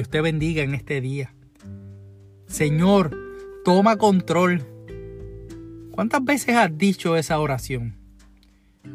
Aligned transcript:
Dios 0.00 0.08
te 0.08 0.22
bendiga 0.22 0.62
en 0.62 0.74
este 0.74 1.02
día. 1.02 1.34
Señor, 2.46 3.14
toma 3.66 3.98
control. 3.98 4.66
¿Cuántas 5.90 6.24
veces 6.24 6.56
has 6.56 6.78
dicho 6.78 7.18
esa 7.18 7.38
oración? 7.38 7.98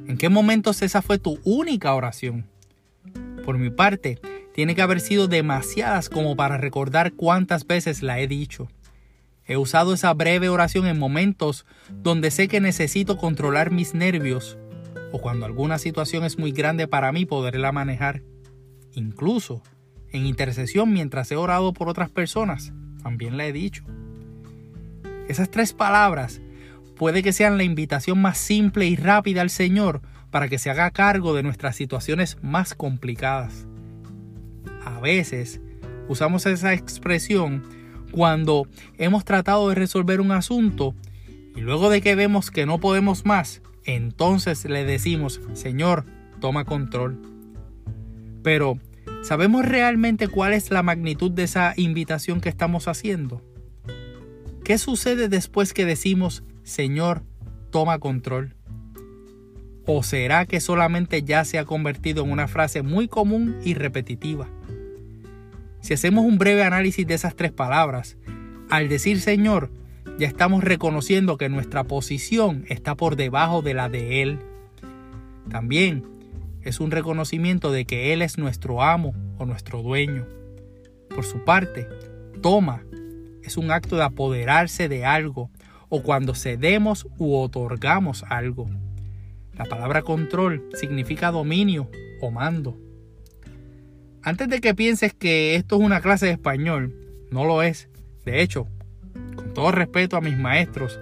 ¿En 0.08 0.18
qué 0.18 0.30
momentos 0.30 0.82
esa 0.82 1.04
fue 1.04 1.20
tu 1.20 1.38
única 1.44 1.94
oración? 1.94 2.48
Por 3.46 3.60
mi 3.60 3.70
parte, 3.70 4.20
tiene 4.56 4.74
que 4.74 4.82
haber 4.82 5.00
sido 5.00 5.28
demasiadas 5.28 6.10
como 6.10 6.36
para 6.36 6.58
recordar 6.58 7.14
cuántas 7.14 7.68
veces 7.68 8.02
la 8.02 8.20
he 8.20 8.28
dicho. 8.28 8.68
He 9.46 9.58
usado 9.58 9.94
esa 9.94 10.12
breve 10.16 10.50
oración 10.50 10.88
en 10.88 10.98
momentos 10.98 11.68
donde 11.92 12.32
sé 12.32 12.48
que 12.48 12.62
necesito 12.62 13.18
controlar 13.18 13.70
mis 13.70 13.94
nervios 13.94 14.58
o 15.12 15.22
cuando 15.22 15.46
alguna 15.46 15.78
situación 15.78 16.24
es 16.24 16.40
muy 16.40 16.52
grande 16.52 16.88
para 16.88 17.12
mí 17.12 17.28
poderla 17.28 17.72
manejar. 17.72 18.24
Incluso 18.96 19.62
en 20.16 20.26
intercesión 20.26 20.92
mientras 20.92 21.32
he 21.32 21.36
orado 21.36 21.74
por 21.74 21.90
otras 21.90 22.10
personas, 22.10 22.74
también 23.04 23.38
la 23.38 23.46
he 23.46 23.54
dicho. 23.54 23.84
Esas 25.28 25.50
tres 25.50 25.74
palabras 25.74 26.42
puede 26.96 27.24
que 27.24 27.34
sean 27.34 27.58
la 27.58 27.64
invitación 27.64 28.22
más 28.22 28.38
simple 28.38 28.86
y 28.86 28.96
rápida 28.96 29.42
al 29.42 29.50
Señor 29.50 30.02
para 30.32 30.48
que 30.50 30.60
se 30.60 30.70
haga 30.70 30.92
cargo 30.92 31.34
de 31.34 31.44
nuestras 31.44 31.76
situaciones 31.76 32.38
más 32.42 32.76
complicadas. 32.76 33.68
A 34.84 35.00
veces 35.00 35.62
usamos 36.08 36.46
esa 36.46 36.74
expresión 36.74 37.64
cuando 38.12 38.68
hemos 38.98 39.26
tratado 39.26 39.70
de 39.70 39.76
resolver 39.76 40.22
un 40.22 40.32
asunto 40.32 40.96
y 41.56 41.62
luego 41.62 41.90
de 41.90 42.02
que 42.02 42.16
vemos 42.16 42.52
que 42.52 42.66
no 42.66 42.80
podemos 42.80 43.26
más, 43.26 43.62
entonces 43.86 44.66
le 44.66 44.84
decimos, 44.84 45.42
Señor, 45.54 46.06
toma 46.40 46.66
control. 46.66 47.22
Pero, 48.44 48.78
¿sabemos 49.26 49.66
realmente 49.66 50.28
cuál 50.28 50.54
es 50.54 50.70
la 50.70 50.84
magnitud 50.84 51.32
de 51.32 51.44
esa 51.44 51.74
invitación 51.78 52.42
que 52.42 52.50
estamos 52.50 52.88
haciendo? 52.88 53.42
¿Qué 54.64 54.78
sucede 54.78 55.30
después 55.30 55.74
que 55.74 55.84
decimos, 55.84 56.44
Señor, 56.62 57.24
toma 57.72 57.98
control? 57.98 58.56
¿O 59.88 60.04
será 60.04 60.46
que 60.46 60.60
solamente 60.60 61.24
ya 61.24 61.44
se 61.44 61.58
ha 61.58 61.66
convertido 61.66 62.24
en 62.24 62.32
una 62.32 62.48
frase 62.48 62.84
muy 62.84 63.08
común 63.08 63.58
y 63.64 63.74
repetitiva? 63.74 64.48
Si 65.82 65.96
hacemos 65.96 66.24
un 66.24 66.38
breve 66.38 66.64
análisis 66.64 67.06
de 67.08 67.16
esas 67.16 67.36
tres 67.36 67.52
palabras, 67.52 68.18
al 68.70 68.90
decir 68.90 69.20
Señor, 69.22 69.72
ya 70.20 70.28
estamos 70.28 70.64
reconociendo 70.64 71.38
que 71.38 71.50
nuestra 71.50 71.84
posición 71.84 72.64
está 72.70 72.94
por 72.94 73.16
debajo 73.16 73.64
de 73.64 73.74
la 73.74 73.90
de 73.90 74.22
Él. 74.22 74.40
También 75.50 76.15
es 76.66 76.80
un 76.80 76.92
reconocimiento 76.92 77.72
de 77.72 77.86
que 77.86 78.12
Él 78.12 78.22
es 78.22 78.38
nuestro 78.38 78.82
amo 78.82 79.14
o 79.38 79.46
nuestro 79.46 79.82
dueño. 79.82 80.28
Por 81.10 81.24
su 81.24 81.46
parte, 81.46 81.88
toma 82.42 82.84
es 83.44 83.58
un 83.58 83.72
acto 83.72 83.96
de 83.96 84.04
apoderarse 84.04 84.90
de 84.90 85.06
algo 85.06 85.52
o 85.90 86.02
cuando 86.02 86.34
cedemos 86.34 87.08
u 87.18 87.36
otorgamos 87.36 88.24
algo. 88.28 88.68
La 89.54 89.66
palabra 89.66 90.02
control 90.02 90.68
significa 90.74 91.32
dominio 91.32 91.90
o 92.22 92.32
mando. 92.32 92.78
Antes 94.24 94.50
de 94.50 94.60
que 94.60 94.74
pienses 94.74 95.14
que 95.14 95.56
esto 95.56 95.76
es 95.76 95.82
una 95.84 96.02
clase 96.02 96.26
de 96.26 96.32
español, 96.32 96.96
no 97.30 97.46
lo 97.46 97.62
es. 97.62 97.88
De 98.26 98.42
hecho, 98.42 98.68
con 99.36 99.54
todo 99.54 99.72
respeto 99.72 100.18
a 100.18 100.22
mis 100.22 100.38
maestros, 100.38 101.00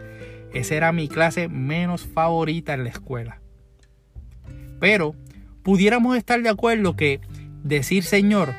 esa 0.53 0.75
era 0.75 0.91
mi 0.91 1.07
clase 1.07 1.47
menos 1.47 2.05
favorita 2.05 2.73
en 2.73 2.83
la 2.83 2.89
escuela. 2.89 3.39
Pero 4.81 5.15
pudiéramos 5.63 6.15
estar 6.17 6.41
de 6.41 6.49
acuerdo 6.49 6.95
que 6.95 7.21
decir 7.63 8.03
Señor, 8.03 8.53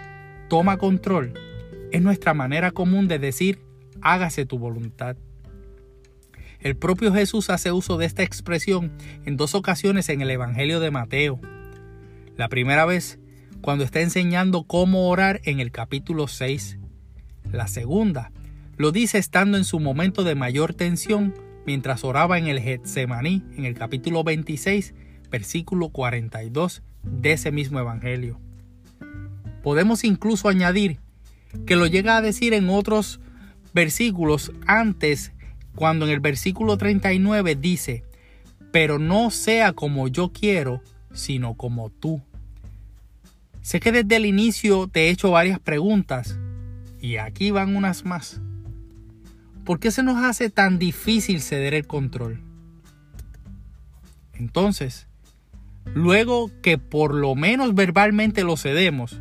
toma 0.49 0.79
control, 0.79 1.35
es 1.93 2.03
nuestra 2.03 2.35
manera 2.35 2.71
común 2.73 3.07
de 3.07 3.19
decir 3.19 3.61
hágase 4.01 4.47
tu 4.47 4.59
voluntad. 4.59 5.17
El 6.61 6.77
propio 6.77 7.13
Jesús 7.13 7.51
hace 7.51 7.73
uso 7.73 7.99
de 7.99 8.07
esta 8.07 8.23
expresión 8.23 8.91
en 9.27 9.37
dos 9.37 9.55
ocasiones 9.55 10.09
en 10.09 10.23
el 10.23 10.31
Evangelio 10.31 10.81
de 10.81 10.91
Mateo. 10.91 11.39
La 12.37 12.49
primera 12.49 12.87
vez 12.87 13.19
cuando 13.61 13.85
está 13.85 14.01
enseñando 14.01 14.65
cómo 14.65 15.09
orar 15.09 15.41
en 15.45 15.61
el 15.61 15.71
capítulo 15.71 16.27
6. 16.27 16.79
La 17.53 17.67
segunda 17.67 18.33
lo 18.77 18.93
dice 18.93 19.19
estando 19.19 19.57
en 19.57 19.65
su 19.65 19.79
momento 19.79 20.25
de 20.25 20.35
mayor 20.35 20.75
tensión 20.75 21.35
mientras 21.67 22.05
oraba 22.05 22.39
en 22.39 22.47
el 22.47 22.61
Getsemaní 22.61 23.43
en 23.57 23.65
el 23.65 23.75
capítulo 23.75 24.25
26, 24.25 24.95
versículo 25.35 25.89
42 25.89 26.85
de 27.03 27.33
ese 27.33 27.51
mismo 27.51 27.81
evangelio. 27.81 28.39
Podemos 29.65 30.05
incluso 30.05 30.49
añadir 30.49 31.01
que 31.67 31.75
lo 31.75 31.89
llega 31.89 32.17
a 32.17 32.23
decir 32.23 32.55
en 32.55 32.69
otros 32.69 33.19
versículos 33.73 34.53
antes 34.69 35.33
cuando 35.75 36.07
en 36.07 36.13
el 36.13 36.21
versículo 36.21 36.79
39 36.79 37.57
dice, 37.57 38.05
pero 38.71 39.01
no 39.01 39.33
sea 39.33 39.73
como 39.73 40.07
yo 40.07 40.31
quiero, 40.33 40.83
sino 41.13 41.55
como 41.55 41.91
tú. 41.91 42.23
Sé 43.61 43.81
que 43.81 43.91
desde 43.91 44.15
el 44.15 44.27
inicio 44.27 44.87
te 44.87 45.07
he 45.07 45.11
hecho 45.11 45.33
varias 45.33 45.59
preguntas 45.59 46.39
y 47.01 47.17
aquí 47.17 47.51
van 47.51 47.75
unas 47.75 48.05
más. 48.05 48.41
¿Por 49.65 49.81
qué 49.81 49.91
se 49.91 50.05
nos 50.05 50.23
hace 50.23 50.49
tan 50.49 50.79
difícil 50.79 51.43
ceder 51.43 51.75
el 51.75 51.89
control? 51.89 52.41
Entonces, 54.35 55.09
luego 55.93 56.51
que 56.63 56.79
por 56.79 57.15
lo 57.15 57.35
menos 57.35 57.75
verbalmente 57.75 58.45
lo 58.45 58.57
cedemos, 58.57 59.21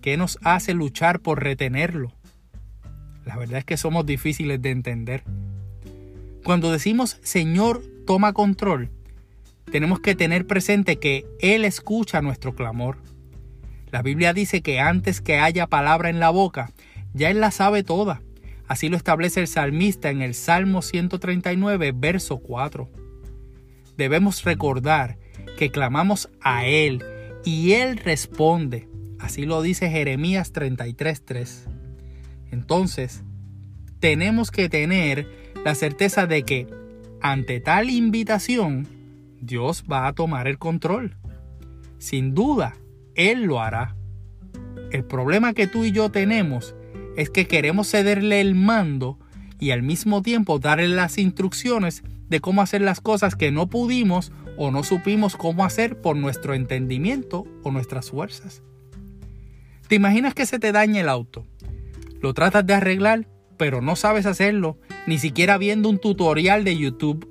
¿qué 0.00 0.16
nos 0.16 0.38
hace 0.42 0.74
luchar 0.74 1.20
por 1.20 1.42
retenerlo? 1.42 2.12
La 3.24 3.36
verdad 3.36 3.58
es 3.58 3.64
que 3.64 3.76
somos 3.76 4.04
difíciles 4.04 4.60
de 4.60 4.70
entender. 4.70 5.24
Cuando 6.44 6.70
decimos 6.70 7.18
Señor, 7.22 7.82
toma 8.06 8.32
control, 8.32 8.90
tenemos 9.70 10.00
que 10.00 10.14
tener 10.14 10.46
presente 10.46 10.98
que 10.98 11.24
Él 11.40 11.64
escucha 11.64 12.20
nuestro 12.20 12.54
clamor 12.54 12.98
la 13.94 14.02
Biblia 14.02 14.32
dice 14.32 14.60
que 14.60 14.80
antes 14.80 15.20
que 15.20 15.38
haya 15.38 15.68
palabra 15.68 16.10
en 16.10 16.18
la 16.18 16.30
boca, 16.30 16.72
ya 17.12 17.30
Él 17.30 17.38
la 17.40 17.52
sabe 17.52 17.84
toda. 17.84 18.22
Así 18.66 18.88
lo 18.88 18.96
establece 18.96 19.38
el 19.38 19.46
salmista 19.46 20.10
en 20.10 20.20
el 20.20 20.34
Salmo 20.34 20.82
139, 20.82 21.92
verso 21.94 22.38
4. 22.38 22.90
Debemos 23.96 24.42
recordar 24.42 25.16
que 25.56 25.70
clamamos 25.70 26.30
a 26.40 26.66
Él 26.66 27.02
y 27.44 27.72
Él 27.72 27.96
responde. 27.98 28.88
Así 29.18 29.46
lo 29.46 29.62
dice 29.62 29.90
Jeremías 29.90 30.52
33.3. 30.52 31.68
Entonces, 32.50 33.22
tenemos 34.00 34.50
que 34.50 34.68
tener 34.68 35.26
la 35.64 35.74
certeza 35.74 36.26
de 36.26 36.42
que 36.42 36.66
ante 37.20 37.58
tal 37.60 37.88
invitación, 37.88 38.86
Dios 39.40 39.84
va 39.90 40.06
a 40.06 40.12
tomar 40.12 40.46
el 40.46 40.58
control. 40.58 41.16
Sin 41.98 42.34
duda, 42.34 42.76
él 43.14 43.44
lo 43.44 43.60
hará. 43.60 43.96
El 44.90 45.04
problema 45.04 45.54
que 45.54 45.66
tú 45.66 45.84
y 45.84 45.92
yo 45.92 46.10
tenemos 46.10 46.74
es 47.16 47.30
que 47.30 47.46
queremos 47.46 47.88
cederle 47.90 48.42
el 48.42 48.54
mando 48.54 49.18
y 49.64 49.70
al 49.70 49.82
mismo 49.82 50.20
tiempo 50.20 50.58
darle 50.58 50.88
las 50.88 51.16
instrucciones 51.16 52.02
de 52.28 52.40
cómo 52.40 52.60
hacer 52.60 52.82
las 52.82 53.00
cosas 53.00 53.34
que 53.34 53.50
no 53.50 53.70
pudimos 53.70 54.30
o 54.58 54.70
no 54.70 54.84
supimos 54.84 55.36
cómo 55.36 55.64
hacer 55.64 56.02
por 56.02 56.16
nuestro 56.16 56.52
entendimiento 56.52 57.46
o 57.62 57.70
nuestras 57.70 58.10
fuerzas. 58.10 58.62
¿Te 59.88 59.94
imaginas 59.94 60.34
que 60.34 60.44
se 60.44 60.58
te 60.58 60.70
daña 60.70 61.00
el 61.00 61.08
auto? 61.08 61.46
Lo 62.20 62.34
tratas 62.34 62.66
de 62.66 62.74
arreglar, 62.74 63.26
pero 63.56 63.80
no 63.80 63.96
sabes 63.96 64.26
hacerlo, 64.26 64.78
ni 65.06 65.16
siquiera 65.16 65.56
viendo 65.56 65.88
un 65.88 65.98
tutorial 65.98 66.62
de 66.62 66.76
YouTube. 66.76 67.26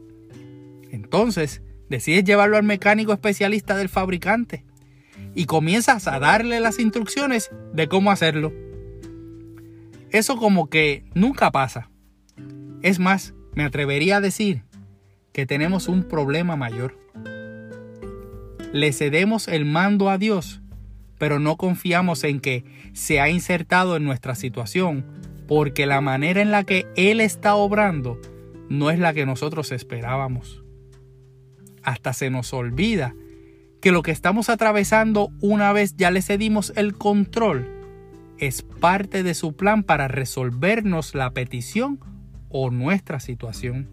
Entonces, 0.89 1.61
decides 1.87 2.23
llevarlo 2.23 2.57
al 2.57 2.63
mecánico 2.63 3.13
especialista 3.13 3.77
del 3.77 3.89
fabricante 3.89 4.65
y 5.35 5.45
comienzas 5.45 6.07
a 6.07 6.17
darle 6.17 6.59
las 6.59 6.79
instrucciones 6.79 7.51
de 7.75 7.87
cómo 7.87 8.09
hacerlo. 8.09 8.51
Eso 10.09 10.37
como 10.37 10.67
que 10.71 11.05
nunca 11.13 11.51
pasa. 11.51 11.92
Es 12.83 12.99
más, 12.99 13.33
me 13.55 13.63
atrevería 13.63 14.17
a 14.17 14.21
decir 14.21 14.65
que 15.31 15.45
tenemos 15.45 15.87
un 15.87 16.03
problema 16.03 16.57
mayor. 16.57 16.99
Le 18.73 18.91
cedemos 18.91 19.47
el 19.47 19.63
mando 19.63 20.09
a 20.09 20.17
Dios, 20.17 20.61
pero 21.17 21.39
no 21.39 21.55
confiamos 21.55 22.25
en 22.25 22.41
que 22.41 22.65
se 22.91 23.21
ha 23.21 23.29
insertado 23.29 23.95
en 23.95 24.03
nuestra 24.03 24.35
situación, 24.35 25.05
porque 25.47 25.85
la 25.85 26.01
manera 26.01 26.41
en 26.41 26.51
la 26.51 26.65
que 26.65 26.85
Él 26.97 27.21
está 27.21 27.55
obrando 27.55 28.19
no 28.67 28.91
es 28.91 28.99
la 28.99 29.13
que 29.13 29.25
nosotros 29.25 29.71
esperábamos. 29.71 30.61
Hasta 31.83 32.11
se 32.11 32.29
nos 32.29 32.51
olvida 32.51 33.15
que 33.79 33.93
lo 33.93 34.01
que 34.01 34.11
estamos 34.11 34.49
atravesando 34.49 35.31
una 35.39 35.71
vez 35.71 35.95
ya 35.95 36.11
le 36.11 36.21
cedimos 36.21 36.73
el 36.75 36.95
control 36.95 37.65
es 38.39 38.61
parte 38.61 39.23
de 39.23 39.35
su 39.35 39.55
plan 39.55 39.83
para 39.83 40.09
resolvernos 40.09 41.15
la 41.15 41.31
petición 41.31 41.99
o 42.53 42.71
nuestra 42.71 43.19
situación. 43.19 43.89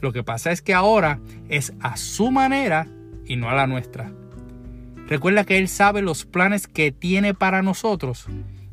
Lo 0.00 0.12
que 0.12 0.22
pasa 0.22 0.52
es 0.52 0.62
que 0.62 0.74
ahora 0.74 1.18
es 1.48 1.72
a 1.80 1.96
su 1.96 2.30
manera 2.30 2.86
y 3.26 3.34
no 3.34 3.50
a 3.50 3.54
la 3.54 3.66
nuestra. 3.66 4.12
Recuerda 5.08 5.44
que 5.44 5.58
Él 5.58 5.66
sabe 5.66 6.02
los 6.02 6.24
planes 6.24 6.68
que 6.68 6.92
tiene 6.92 7.34
para 7.34 7.62
nosotros 7.62 8.26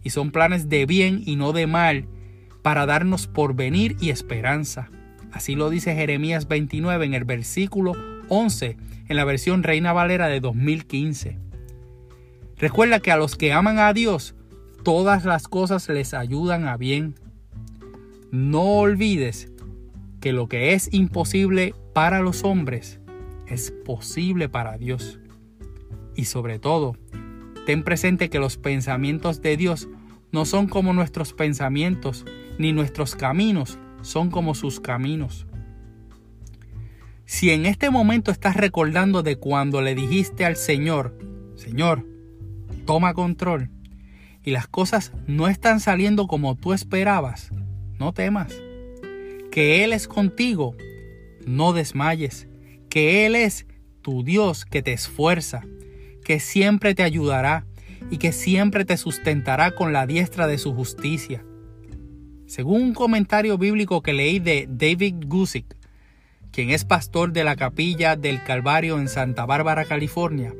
y 0.03 0.11
son 0.11 0.31
planes 0.31 0.69
de 0.69 0.85
bien 0.85 1.23
y 1.25 1.35
no 1.35 1.53
de 1.53 1.67
mal, 1.67 2.07
para 2.61 2.85
darnos 2.85 3.27
porvenir 3.27 3.97
y 3.99 4.11
esperanza. 4.11 4.89
Así 5.31 5.55
lo 5.55 5.69
dice 5.69 5.95
Jeremías 5.95 6.47
29 6.47 7.05
en 7.05 7.13
el 7.13 7.25
versículo 7.25 7.93
11, 8.27 8.77
en 9.07 9.15
la 9.15 9.25
versión 9.25 9.63
Reina 9.63 9.93
Valera 9.93 10.27
de 10.27 10.39
2015. 10.39 11.37
Recuerda 12.57 12.99
que 12.99 13.11
a 13.11 13.17
los 13.17 13.35
que 13.35 13.53
aman 13.53 13.79
a 13.79 13.93
Dios, 13.93 14.35
todas 14.83 15.25
las 15.25 15.47
cosas 15.47 15.87
les 15.89 16.13
ayudan 16.13 16.67
a 16.67 16.77
bien. 16.77 17.15
No 18.31 18.61
olvides 18.79 19.51
que 20.21 20.31
lo 20.31 20.47
que 20.47 20.73
es 20.73 20.93
imposible 20.93 21.75
para 21.93 22.21
los 22.21 22.45
hombres 22.45 23.01
es 23.45 23.71
posible 23.85 24.47
para 24.47 24.77
Dios. 24.77 25.19
Y 26.15 26.25
sobre 26.25 26.57
todo, 26.57 26.95
ten 27.65 27.83
presente 27.83 28.29
que 28.29 28.39
los 28.39 28.55
pensamientos 28.55 29.41
de 29.41 29.57
Dios 29.57 29.89
no 30.31 30.45
son 30.45 30.67
como 30.67 30.93
nuestros 30.93 31.33
pensamientos, 31.33 32.25
ni 32.57 32.71
nuestros 32.71 33.15
caminos 33.15 33.77
son 34.01 34.31
como 34.31 34.55
sus 34.55 34.79
caminos. 34.79 35.45
Si 37.25 37.49
en 37.49 37.65
este 37.65 37.89
momento 37.89 38.31
estás 38.31 38.55
recordando 38.55 39.23
de 39.23 39.35
cuando 39.35 39.81
le 39.81 39.93
dijiste 39.93 40.45
al 40.45 40.55
Señor, 40.55 41.17
Señor, 41.55 42.07
toma 42.85 43.13
control, 43.13 43.69
y 44.43 44.51
las 44.51 44.67
cosas 44.67 45.11
no 45.27 45.49
están 45.49 45.81
saliendo 45.81 46.27
como 46.27 46.55
tú 46.55 46.73
esperabas, 46.73 47.51
no 48.01 48.13
temas. 48.13 48.51
Que 49.51 49.83
Él 49.83 49.93
es 49.93 50.07
contigo, 50.07 50.75
no 51.45 51.71
desmayes. 51.71 52.47
Que 52.89 53.25
Él 53.25 53.35
es 53.35 53.67
tu 54.01 54.23
Dios 54.23 54.65
que 54.65 54.81
te 54.81 54.91
esfuerza, 54.91 55.61
que 56.25 56.39
siempre 56.39 56.95
te 56.95 57.03
ayudará 57.03 57.67
y 58.09 58.17
que 58.17 58.31
siempre 58.31 58.85
te 58.85 58.97
sustentará 58.97 59.75
con 59.75 59.93
la 59.93 60.07
diestra 60.07 60.47
de 60.47 60.57
su 60.57 60.73
justicia. 60.73 61.45
Según 62.47 62.81
un 62.81 62.93
comentario 62.93 63.57
bíblico 63.59 64.01
que 64.01 64.13
leí 64.13 64.39
de 64.39 64.67
David 64.67 65.23
Gusick, 65.27 65.77
quien 66.51 66.71
es 66.71 66.83
pastor 66.83 67.31
de 67.31 67.43
la 67.43 67.55
capilla 67.55 68.15
del 68.15 68.43
Calvario 68.43 68.99
en 68.99 69.07
Santa 69.09 69.45
Bárbara, 69.45 69.85
California, 69.85 70.53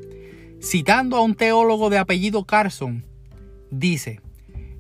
citando 0.62 1.18
a 1.18 1.22
un 1.22 1.34
teólogo 1.34 1.90
de 1.90 1.98
apellido 1.98 2.46
Carson, 2.46 3.04
dice, 3.72 4.22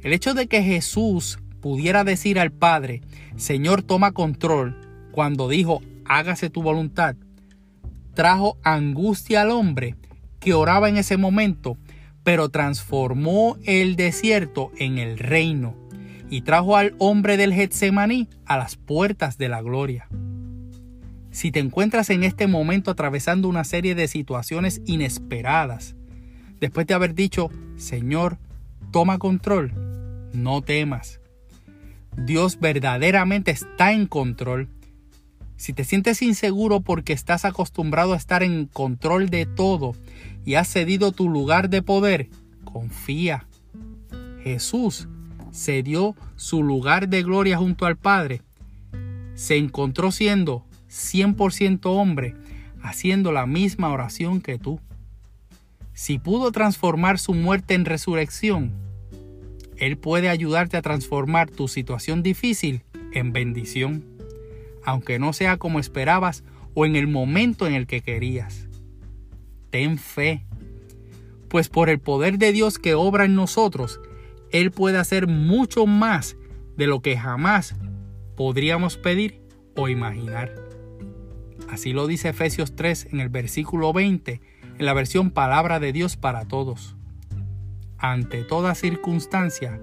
el 0.04 0.14
hecho 0.14 0.36
de 0.36 0.48
que 0.48 0.62
Jesús 0.62 1.41
pudiera 1.62 2.04
decir 2.04 2.40
al 2.40 2.52
Padre, 2.52 3.02
Señor, 3.38 3.84
toma 3.84 4.12
control, 4.12 4.76
cuando 5.12 5.48
dijo, 5.48 5.82
hágase 6.06 6.50
tu 6.50 6.62
voluntad, 6.62 7.16
trajo 8.14 8.58
angustia 8.64 9.44
al 9.44 9.52
hombre 9.52 9.96
que 10.40 10.54
oraba 10.54 10.90
en 10.90 10.98
ese 10.98 11.18
momento, 11.18 11.78
pero 12.24 12.50
transformó 12.50 13.58
el 13.64 13.96
desierto 13.96 14.72
en 14.78 14.98
el 14.98 15.18
reino 15.18 15.76
y 16.30 16.42
trajo 16.42 16.78
al 16.78 16.96
hombre 16.98 17.38
del 17.38 17.54
Getsemaní 17.54 18.28
a 18.46 18.58
las 18.58 18.76
puertas 18.76 19.38
de 19.38 19.50
la 19.50 19.62
gloria. 19.62 20.08
Si 21.32 21.52
te 21.52 21.60
encuentras 21.60 22.10
en 22.10 22.24
este 22.24 22.48
momento 22.48 22.92
atravesando 22.92 23.48
una 23.48 23.64
serie 23.64 23.96
de 23.96 24.08
situaciones 24.08 24.82
inesperadas, 24.86 25.96
después 26.60 26.86
de 26.88 26.94
haber 26.94 27.16
dicho, 27.16 27.50
Señor, 27.78 28.38
toma 28.92 29.18
control, 29.18 29.74
no 30.34 30.62
temas. 30.62 31.21
Dios 32.18 32.60
verdaderamente 32.60 33.52
está 33.52 33.94
en 33.94 34.06
control. 34.06 34.70
Si 35.56 35.74
te 35.74 35.84
sientes 35.84 36.22
inseguro 36.22 36.82
porque 36.82 37.14
estás 37.14 37.46
acostumbrado 37.46 38.14
a 38.14 38.18
estar 38.18 38.44
en 38.44 38.66
control 38.66 39.30
de 39.30 39.46
todo 39.46 39.96
y 40.46 40.56
has 40.56 40.68
cedido 40.68 41.12
tu 41.12 41.30
lugar 41.30 41.70
de 41.70 41.82
poder, 41.82 42.30
confía. 42.64 43.46
Jesús 44.44 45.08
se 45.52 45.84
dio 45.84 46.16
su 46.36 46.64
lugar 46.64 47.10
de 47.10 47.24
gloria 47.24 47.58
junto 47.58 47.86
al 47.86 47.98
Padre, 47.98 48.42
se 49.36 49.58
encontró 49.58 50.12
siendo 50.12 50.66
100% 50.90 51.86
hombre, 51.86 52.36
haciendo 52.82 53.32
la 53.32 53.46
misma 53.46 53.90
oración 53.90 54.42
que 54.42 54.58
tú. 54.58 54.80
Si 55.94 56.20
pudo 56.20 56.52
transformar 56.52 57.20
su 57.20 57.34
muerte 57.34 57.76
en 57.76 57.86
resurrección, 57.86 58.74
Él 59.82 59.98
puede 59.98 60.30
ayudarte 60.30 60.78
a 60.78 60.84
transformar 60.84 61.50
tu 61.50 61.68
situación 61.68 62.22
difícil 62.22 62.84
en 63.14 63.34
bendición, 63.34 64.06
aunque 64.86 65.18
no 65.18 65.34
sea 65.34 65.58
como 65.58 65.80
esperabas 65.80 66.44
o 66.76 66.86
en 66.86 66.96
el 66.96 67.08
momento 67.08 67.66
en 67.66 67.74
el 67.74 67.88
que 67.88 68.02
querías. 68.02 68.68
Ten 69.72 69.98
fe, 69.98 70.46
pues 71.50 71.68
por 71.68 71.90
el 71.90 72.00
poder 72.00 72.38
de 72.38 72.52
Dios 72.52 72.78
que 72.78 72.94
obra 72.94 73.26
en 73.26 73.34
nosotros, 73.34 74.00
él 74.52 74.70
puede 74.70 75.00
hacer 75.00 75.26
mucho 75.26 75.88
más 75.88 76.38
de 76.78 76.86
lo 76.86 77.02
que 77.02 77.18
jamás 77.18 77.76
podríamos 78.38 78.98
pedir 78.98 79.42
o 79.76 79.90
imaginar. 79.90 80.54
Así 81.70 81.92
lo 81.92 82.06
dice 82.06 82.30
Efesios 82.30 82.76
3 82.76 83.08
en 83.14 83.20
el 83.20 83.30
versículo 83.30 83.94
20, 83.94 84.42
en 84.78 84.86
la 84.86 84.94
versión 84.94 85.32
Palabra 85.32 85.80
de 85.80 85.92
Dios 85.92 86.18
para 86.18 86.48
todos. 86.48 86.96
Ante 88.02 88.44
toda 88.44 88.76
circunstancia, 88.76 89.80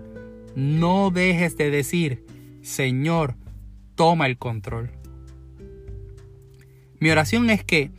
no 0.54 1.10
dejes 1.10 1.56
de 1.56 1.70
decir, 1.70 2.24
Señor, 2.62 3.36
toma 3.94 4.26
el 4.26 4.36
control. 4.36 4.90
Mi 7.00 7.10
oración 7.10 7.48
es 7.48 7.64
que 7.64 7.90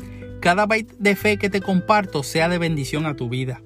cada 0.41 0.65
byte 0.65 0.95
de 0.99 1.15
fe 1.15 1.37
que 1.37 1.49
te 1.49 1.61
comparto 1.61 2.21
sea 2.21 2.49
de 2.49 2.57
bendición 2.57 3.05
a 3.05 3.15
tu 3.15 3.29
vida. 3.29 3.61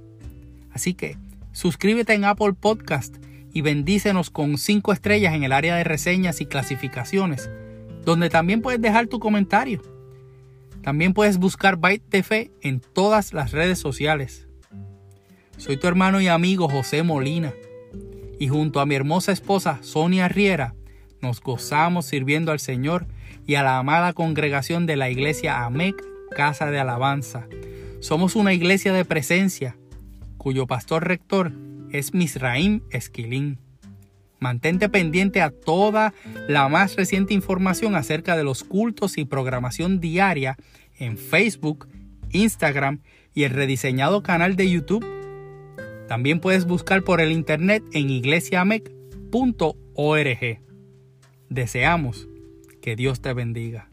Así 0.71 0.93
que 0.93 1.17
Suscríbete 1.53 2.13
en 2.13 2.25
Apple 2.25 2.53
Podcast 2.59 3.15
y 3.53 3.61
bendícenos 3.61 4.31
con 4.31 4.57
5 4.57 4.91
estrellas 4.91 5.35
en 5.35 5.43
el 5.43 5.51
área 5.51 5.75
de 5.75 5.83
reseñas 5.83 6.41
y 6.41 6.47
clasificaciones, 6.47 7.47
donde 8.03 8.31
también 8.31 8.63
puedes 8.63 8.81
dejar 8.81 9.05
tu 9.05 9.19
comentario. 9.19 9.83
También 10.81 11.13
puedes 11.13 11.37
buscar 11.37 11.77
Byte 11.77 12.09
de 12.09 12.23
Fe 12.23 12.51
en 12.61 12.79
todas 12.79 13.33
las 13.33 13.51
redes 13.51 13.77
sociales. 13.77 14.47
Soy 15.57 15.77
tu 15.77 15.87
hermano 15.87 16.19
y 16.19 16.27
amigo 16.27 16.67
José 16.67 17.03
Molina 17.03 17.53
y 18.39 18.47
junto 18.47 18.79
a 18.79 18.85
mi 18.85 18.95
hermosa 18.95 19.31
esposa 19.31 19.79
Sonia 19.81 20.27
Riera 20.27 20.75
nos 21.21 21.41
gozamos 21.41 22.05
sirviendo 22.05 22.51
al 22.51 22.59
Señor 22.59 23.07
y 23.45 23.55
a 23.55 23.63
la 23.63 23.77
amada 23.77 24.13
congregación 24.13 24.85
de 24.85 24.97
la 24.97 25.09
iglesia 25.09 25.63
AMEC 25.63 25.95
Casa 26.35 26.69
de 26.71 26.79
Alabanza. 26.79 27.47
Somos 27.99 28.35
una 28.35 28.53
iglesia 28.53 28.91
de 28.91 29.05
presencia 29.05 29.77
cuyo 30.37 30.67
pastor 30.67 31.07
rector 31.07 31.53
es 31.91 32.13
Misraim 32.13 32.81
Esquilín. 32.89 33.59
Mantente 34.39 34.89
pendiente 34.89 35.41
a 35.41 35.51
toda 35.51 36.13
la 36.49 36.67
más 36.67 36.97
reciente 36.97 37.33
información 37.33 37.95
acerca 37.95 38.35
de 38.35 38.43
los 38.43 38.65
cultos 38.65 39.17
y 39.17 39.23
programación 39.23 40.01
diaria 40.01 40.57
en 40.97 41.17
Facebook, 41.17 41.87
Instagram 42.31 42.99
y 43.33 43.43
el 43.43 43.51
rediseñado 43.51 44.21
canal 44.21 44.57
de 44.57 44.69
YouTube. 44.69 45.22
También 46.13 46.39
puedes 46.39 46.65
buscar 46.65 47.01
por 47.01 47.21
el 47.21 47.31
internet 47.31 47.83
en 47.91 48.11
iglesiamec.org. 48.11 50.59
Deseamos 51.49 52.27
que 52.83 52.95
Dios 52.95 53.19
te 53.19 53.33
bendiga. 53.33 53.89